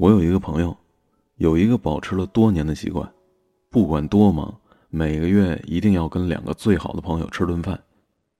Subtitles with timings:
[0.00, 0.74] 我有一个朋友，
[1.36, 3.06] 有一个保持了多年的习惯，
[3.68, 4.50] 不管多忙，
[4.88, 7.78] 每个月一定要跟两个最好的朋友吃顿饭，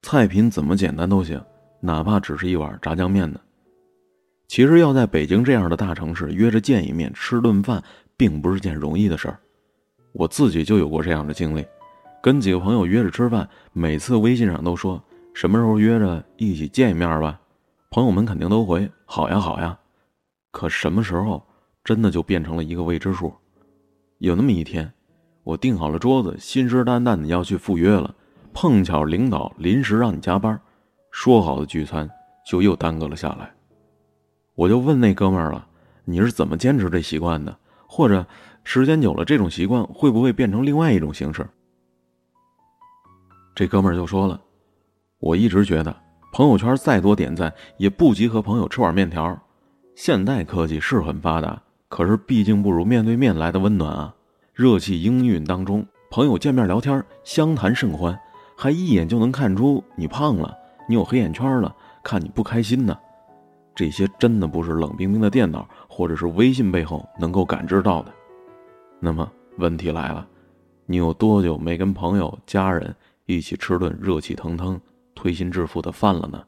[0.00, 1.38] 菜品怎么简单都行，
[1.78, 3.38] 哪怕只是一碗炸酱面呢。
[4.48, 7.84] 其实要在北京这样的大城市约着见一面吃顿饭，
[8.16, 9.38] 并不是件容易的事儿。
[10.12, 11.62] 我自己就有过这样的经历，
[12.22, 14.98] 跟几个朋友约着吃饭，每次微信上都说
[15.34, 17.38] 什么时候约着一起见一面吧，
[17.90, 19.78] 朋友们肯定都回好呀好呀。
[20.50, 21.42] 可什么时候，
[21.84, 23.32] 真的就变成了一个未知数。
[24.18, 24.92] 有那么一天，
[25.42, 28.14] 我订好了桌子，信誓旦旦的要去赴约了，
[28.52, 30.60] 碰巧领导临时让你加班，
[31.10, 32.08] 说好的聚餐
[32.46, 33.52] 就又耽搁了下来。
[34.54, 35.66] 我就问那哥们儿了
[36.04, 37.58] ：“你是怎么坚持这习惯的？
[37.86, 38.24] 或者
[38.62, 41.44] 时间久了，这种习惯会不会变成另外一种形式？”
[43.56, 44.40] 这哥们儿就说了
[45.18, 45.94] ：“我一直觉得，
[46.32, 49.36] 朋友圈再多点赞，也不及和朋友吃碗面条。”
[49.94, 51.62] 现代科技是很发达，
[51.92, 54.14] 可是毕竟不如面对面来的温暖啊！
[54.54, 58.18] 热气氤氲当中，朋友见面聊天，相谈甚欢，
[58.56, 60.56] 还一眼就能看出你胖了，
[60.88, 62.98] 你有黑眼圈了，看你不开心呢。
[63.74, 68.10] 这些真的不是冷冰冰的电脑或者是微信背后能够感知到的。
[68.98, 70.26] 那么问题来了，
[70.86, 72.96] 你有多久没跟朋友、家人
[73.26, 74.80] 一起吃顿热气腾腾、
[75.14, 76.42] 推心置腹的饭了呢？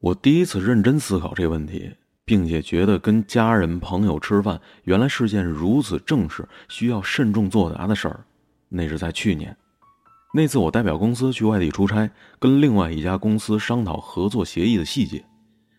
[0.00, 1.90] 我第一次认真思考这个问题，
[2.24, 8.24] 并且觉得跟家人朋友吃饭原来是件如此正式、需要慎重作答的事儿。
[8.68, 9.56] 那是在去年，
[10.32, 15.24] 那次我代表公司去外地出差，跟另外一家公司商讨合作协议的细节。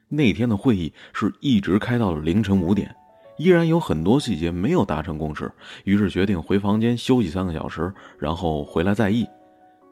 [0.08, 2.96] 那天的会议是一直开到了凌晨五点，
[3.38, 5.52] 依然有很多细节没有达成共识，
[5.84, 9.28] 于是决定回房间休息三个小时，然后回来再议。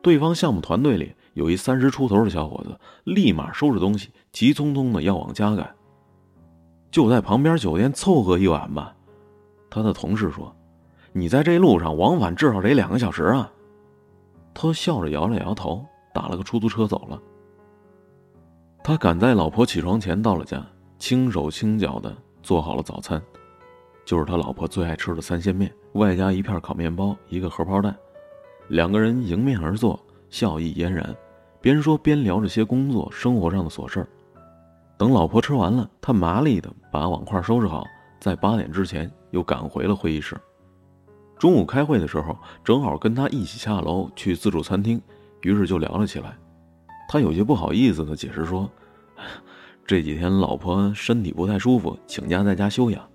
[0.01, 1.13] 对方项目团队里。
[1.33, 5.67] 有一三十出头的小伙子，立马收拾东西，急匆匆的要往家赶。
[6.93, 8.95] 就在旁边酒店凑合一晚吧。
[9.67, 10.55] 他的同事说
[11.11, 13.51] ：“你在这路上往返至少得两个小时啊。”
[14.53, 15.83] 他笑着摇了摇头，
[16.13, 17.19] 打了个出租车走了。
[18.83, 20.63] 他赶在老婆起床前到了家，
[20.99, 23.19] 轻手轻脚的做好了早餐，
[24.05, 27.95] 就是他老婆最爱吃的三鲜面，外加一片烤面包，一个荷包蛋。
[28.67, 29.99] 两个人迎面而坐。
[30.29, 31.15] 笑意嫣然，
[31.59, 34.07] 边说边聊着些工作生活上的琐事儿。
[35.03, 37.85] 等老婆吃完了，他麻利的把碗筷收拾好，
[38.21, 40.39] 在八点之前又赶回了会议室。
[41.37, 45.01] 中午开会的时候，正好跟他一起下楼去自助餐厅，
[45.41, 46.37] 于是就聊了起来。
[47.09, 48.71] 他有些不好意思的解释说
[49.85, 53.05] ：“这几天老婆身体不太舒服，请假在家休养，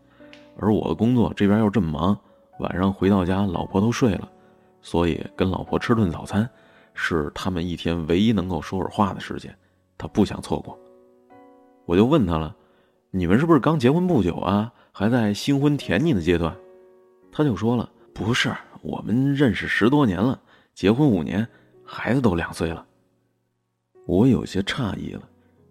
[0.58, 2.18] 而我的工作这边又这么忙，
[2.58, 4.28] 晚上回到家老婆都睡了，
[4.82, 6.46] 所以跟老婆吃顿早餐。”
[6.92, 9.56] 是他们一天唯一能够说会话的时间，
[9.96, 10.78] 他不想错过。
[11.88, 12.54] 我就问他了
[13.12, 14.70] ：“你们是不是刚结婚不久啊？
[14.92, 16.54] 还在新婚甜腻的阶段？”
[17.32, 20.38] 他就说了：“不是，我们认识十多年了，
[20.74, 21.48] 结婚五年，
[21.82, 22.86] 孩子都两岁了。”
[24.04, 25.26] 我有些诧异了，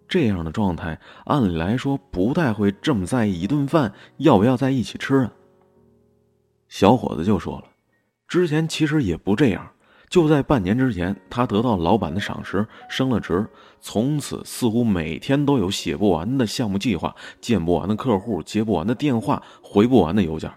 [0.08, 5.32] 这样的状态，按理来说不太会这么在意一顿饭要不要在一起吃啊。
[6.66, 7.64] 小伙子就说了
[8.26, 9.70] ：“之前其实也不这样。”
[10.08, 13.46] 就在半年之前，他得到老板的赏识，升了职，
[13.80, 20.50] 从此似乎每天都有写不完的项目计划，见不完的客户，接不完的电话，回不完的邮件。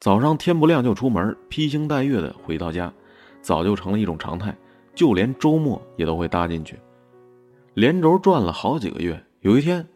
[0.00, 2.92] 早上天不亮就出门，披星戴月的回到家，
[3.40, 4.56] 早就成了一种常态，
[4.94, 6.78] 就连周末也都会搭进去。
[7.74, 9.86] 连轴转了好几个月，有一天，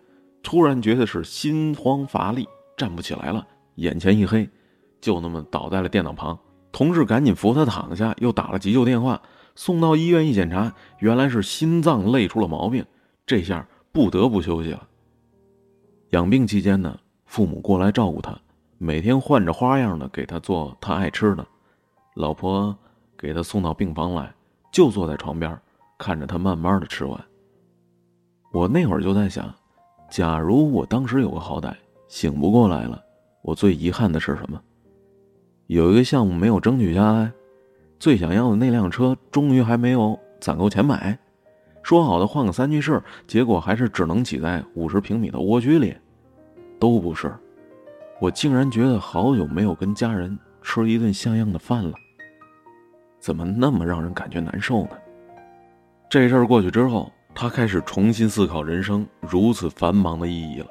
[0.43, 4.49] 突然觉得是心慌乏力，站不起来了，眼前一黑，
[5.01, 6.39] 就那么倒在了电脑旁。
[6.73, 9.21] 同事赶紧扶他躺下，又打了急救电话，
[9.55, 12.85] 送到医院一检查，原来是心脏累出了毛病，
[13.25, 14.87] 这下不得不休息了。
[16.11, 18.39] 养病期间呢，父母过来照顾他，
[18.79, 21.47] 每天换着花样的给他做他爱吃的，
[22.15, 22.77] 老婆
[23.17, 24.33] 给他送到病房来，
[24.71, 25.59] 就坐在床边，
[25.99, 27.19] 看着他慢慢的吃完。
[28.53, 29.53] 我那会儿就在想，
[30.11, 31.75] 假如我当时有个好歹，
[32.07, 33.03] 醒不过来了，
[33.43, 34.61] 我最遗憾的是什么？
[35.67, 37.33] 有一个项目没有争取下来，
[37.99, 41.19] 最想要的那辆车终于还没有攒够钱买。
[41.83, 45.97] 说好的换个三居室，结果还是只能挤在五十平米的蜗居里。
[46.79, 47.35] 都不是，
[48.21, 51.95] 我竟然觉得好久没有跟家人吃一顿像样的饭了。
[53.19, 54.91] 怎么那么让人感觉难受呢？
[56.09, 60.67] 这事儿过去之后，他开始重新思考人生如此繁忙的意义了。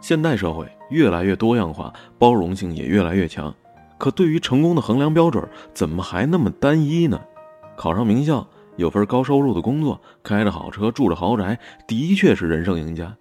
[0.00, 3.54] 现代社会越来越多样化，包容性也越来越强。
[3.98, 7.20] 可对于成功的衡量标准，怎么还那么单一呢？
[7.76, 8.46] 考上名校，
[8.76, 13.16] 有份高收入的工作，开着好车，住着豪宅，的确是人生赢家。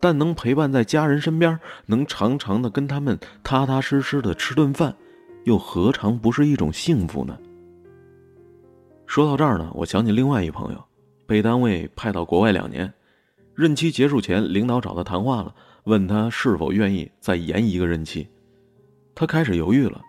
[0.00, 4.94] 但能陪伴在家人身边，能常常的跟他们踏踏实实的吃顿饭，
[5.44, 7.38] 又何尝不是一种幸福呢？
[9.06, 10.84] 说到这儿呢，我想起另外一朋友，
[11.26, 12.92] 被单位派到国外两年，
[13.54, 15.54] 任期结束前，领导找他谈话了，
[15.84, 18.28] 问他是否愿意再延一个任期。
[19.14, 20.02] 他开始犹豫了。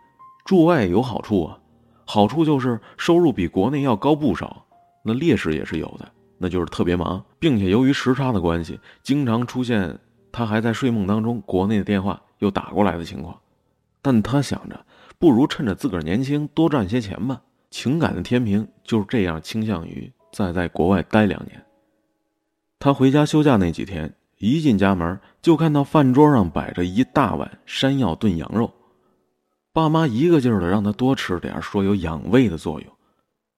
[0.45, 1.59] 驻外有好处啊，
[2.05, 4.63] 好处就是收入比国内要高不少。
[5.01, 9.99] 那劣势也是有的，那就是特别忙，并且由于时差的关系，经常出现
[10.31, 13.35] 他还在睡梦当中，国内的电话又打过来的情况。
[14.03, 14.85] 但他想着，
[15.17, 17.41] 不如趁着自个儿年轻多赚些钱吧。
[17.71, 21.65] 情感的天平就是这样倾向于再在国外待两年。
[22.77, 28.71] 他回家休假那几天，一进家门就看到饭桌上摆着一大碗山药炖羊肉。
[29.75, 32.89] 爸妈一个劲儿的让他多吃点，说有养胃的作用。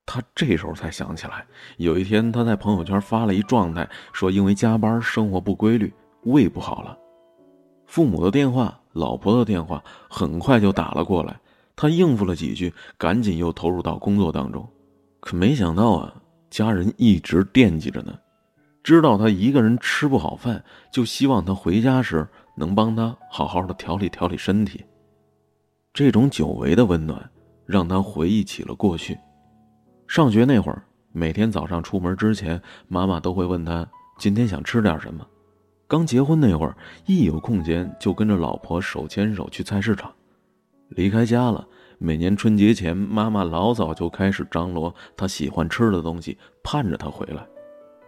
[0.03, 1.45] 他这时候才想起来，
[1.77, 5.93] 有一天他在朋友圈发了一状态，说因为加班、生活不规律，
[6.23, 6.97] 胃不好了。
[7.85, 11.39] 父母的电话、老婆的电话很快就打了过来，
[11.75, 14.67] 他应付了几句，赶紧又投入到工作当中。
[15.19, 16.11] 可没想到啊，
[16.49, 18.17] 家人一直惦记着呢，
[18.81, 24.83] 知道他一个人吃不好饭，就希望他回家时能帮他好好的调理调理身体。
[25.97, 27.27] 这种久违的温暖，
[27.65, 29.17] 让他回忆起了过去。
[30.07, 33.83] 上学那会儿，每天早上出门之前，妈妈都会问他
[34.19, 35.25] 今天想吃点什么。
[35.87, 36.77] 刚结婚那会儿，
[37.07, 40.13] 一有空闲就跟着老婆手牵手去菜市场。
[40.89, 41.67] 离开家了，
[41.97, 47.43] 每年春节前，妈妈老早就开始张罗他喜欢吃的东西，盼着他回来。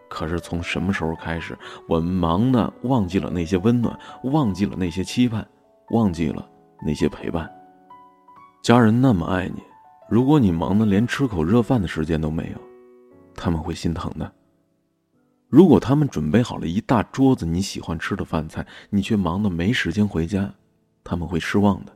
[0.08, 1.58] 可是从什么时候开始，
[1.88, 5.44] 我们忙的忘记了那些温暖，忘记了那些期盼，
[5.90, 6.48] 忘记了
[6.86, 7.52] 那些陪伴。
[8.62, 9.64] 家人那么爱你，
[10.10, 12.62] 如果你忙得连吃口热饭的时间都没有，
[13.34, 14.32] 他们会心疼的。
[15.48, 20.54] 如果他们准备好了一大桌子你喜欢吃的饭菜，你却忙得没时间回家，
[21.04, 21.96] 他们会失望的。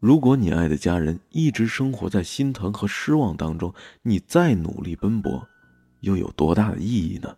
[0.00, 3.72] 如果你爱的家人一直生活在心疼和失望当中，
[4.02, 5.48] 你再努力奔波，
[6.00, 7.34] 又有多大的意义呢？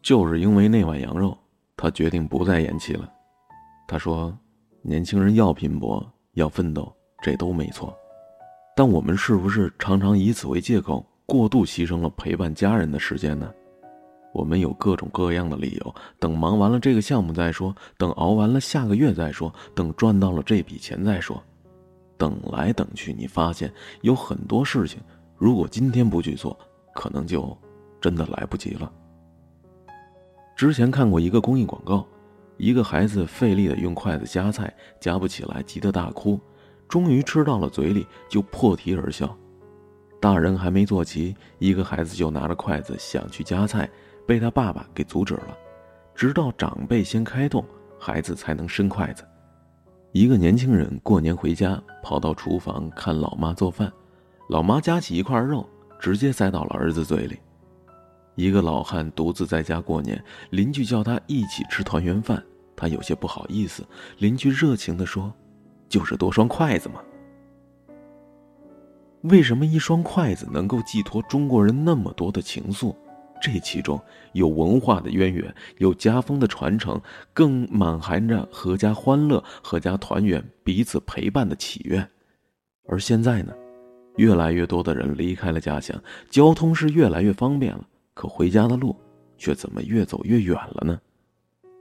[0.00, 1.36] 就是因为那碗羊肉，
[1.76, 3.12] 他决定不再延期了。
[3.88, 4.38] 他说。
[4.82, 6.90] 年轻人要拼搏，要奋斗，
[7.22, 7.94] 这都没错。
[8.74, 13.52] 但我们是不是常常以此为借口，过度牺牲了陪伴家人的时间呢？
[14.32, 21.42] 我们有各种各样的理由，等忙完了这个项目再说，等熬完了下个月再说，等赚到了这笔钱再说。
[22.16, 24.98] 等来等去，你发现有很多事情，
[25.36, 26.58] 如果今天不去做，
[26.94, 27.54] 可能就
[28.00, 28.90] 真的来不及了。
[30.56, 32.06] 之前看过一个公益广告。
[32.60, 34.70] 一个孩子费力的用筷子夹菜，
[35.00, 36.38] 夹不起来，急得大哭。
[36.86, 39.34] 终于吃到了嘴里，就破涕而笑。
[40.20, 43.88] 大人还没坐齐，一个孩子就拿着筷子想去夹菜，
[44.26, 45.56] 被他爸爸给阻止了。
[46.14, 47.64] 直到长辈先开动，
[47.98, 49.24] 孩子才能伸筷子。
[50.12, 53.90] 一个年轻人过年回家，跑到厨房看老妈做饭，
[54.50, 55.66] 老妈夹起一块肉，
[55.98, 57.38] 直接塞到了儿子嘴里。
[58.40, 62.42] 一个老汉独自在家过年，邻居叫他一起吃团圆饭。
[62.74, 65.30] 他有些不好意思，邻居热情地说
[65.90, 67.02] ：“就是多双筷子嘛。”
[69.24, 72.96] 为什么一双筷子能够寄托中国人那么多的情愫？
[73.42, 74.00] 这其中
[74.32, 76.98] 有文化的渊源，有家风的传承，
[77.34, 82.06] 更满含着阖家欢乐、阖家团圆、彼此陪伴的祈愿。
[82.88, 83.52] 而现在呢，
[84.16, 87.86] 越来越多的人离开了家乡，交通是越来越方便了，
[88.20, 88.94] 可回家的路
[89.38, 91.00] 却怎么越走越远了呢？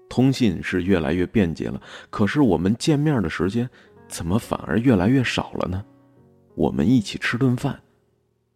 [0.08, 3.70] 通信是越来越便捷了，可是我们见面的时间
[4.08, 5.84] 怎么反而越来越少了呢？
[6.56, 7.78] 我们一起吃顿饭，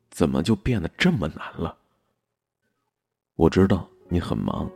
[0.09, 1.77] 怎么就变得这么难了？
[3.35, 4.71] 我知道你很忙，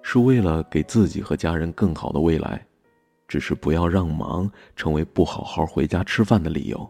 [0.00, 2.64] 是为了给自己和家人更好的未来，
[3.26, 6.88] 只是不要让忙成为不好好回家吃饭的理由，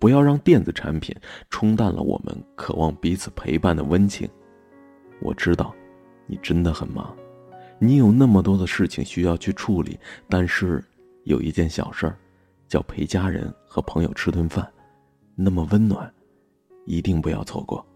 [0.00, 1.14] 不要让电子产品
[1.50, 4.26] 冲淡了我们渴望彼此陪伴的温情。
[5.20, 5.74] 我知道，
[6.26, 7.16] 你真的很忙。
[7.78, 9.98] 你有那么多的事情需要去处理，
[10.28, 10.84] 但是
[11.24, 12.16] 有一件小事儿，
[12.66, 14.68] 叫陪家人和朋友吃顿饭，
[15.36, 16.12] 那么温暖，
[16.86, 17.86] 一定不要错过。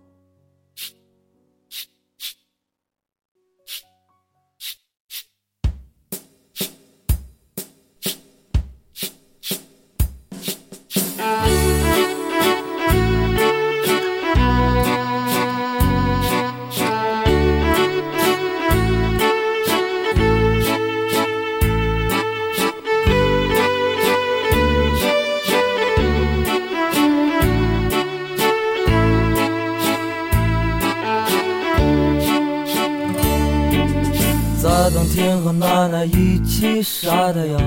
[36.04, 37.60] 一起晒太阳，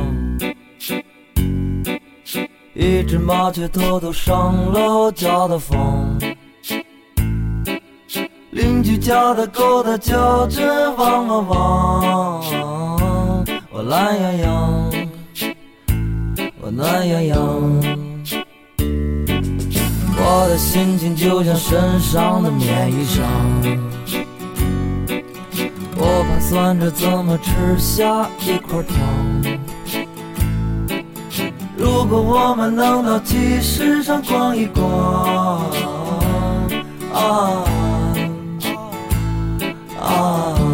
[2.74, 6.18] 一只麻雀偷偷上了我家的房，
[8.52, 14.92] 邻居家的狗它叫着汪汪汪，我懒洋洋，
[16.62, 17.38] 我暖洋洋，
[20.18, 23.95] 我的心情就像身上的棉衣裳。
[26.36, 28.98] 盘算着怎么吃下一块糖。
[31.78, 35.72] 如果我们能到集市上逛一逛，
[37.14, 37.64] 啊
[40.02, 40.65] 啊！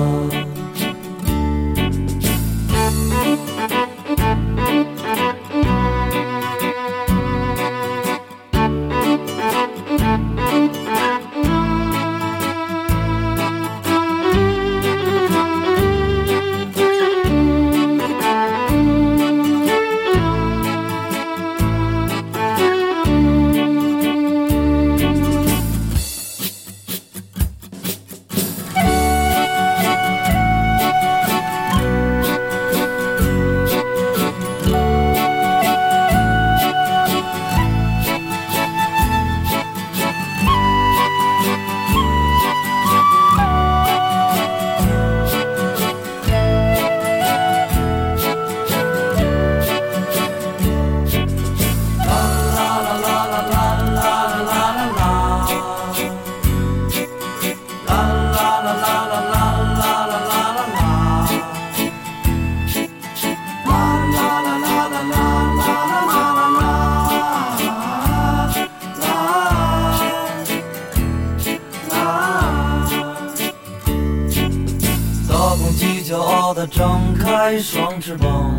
[76.71, 78.49] 张开双翅膀，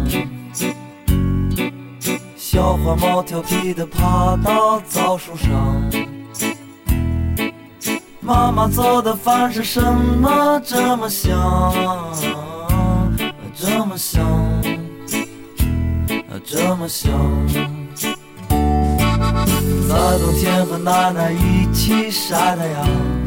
[2.37, 5.49] 小花猫调皮地爬到枣树上。
[8.21, 11.73] 妈妈做的饭是什么这么香？
[13.55, 14.23] 这么香，
[16.45, 17.11] 这么香。
[19.89, 23.22] 在冬天和奶奶一起晒太阳。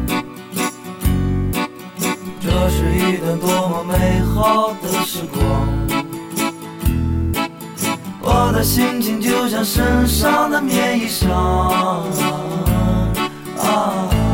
[2.68, 5.40] 这是一段多么美好的时光，
[8.20, 11.30] 我的心情就像身上的棉衣裳，
[13.60, 14.25] 啊。